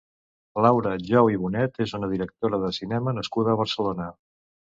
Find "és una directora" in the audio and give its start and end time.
1.85-2.59